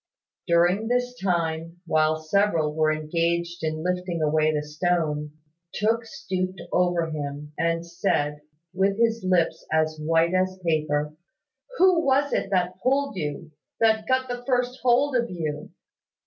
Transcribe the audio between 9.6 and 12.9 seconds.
as white as paper, "Who was it that